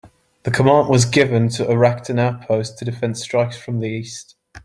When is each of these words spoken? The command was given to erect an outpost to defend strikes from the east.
The 0.45 0.49
command 0.49 0.89
was 0.89 1.05
given 1.05 1.47
to 1.49 1.69
erect 1.69 2.09
an 2.09 2.17
outpost 2.17 2.79
to 2.79 2.85
defend 2.85 3.19
strikes 3.19 3.55
from 3.55 3.81
the 3.81 3.87
east. 3.87 4.35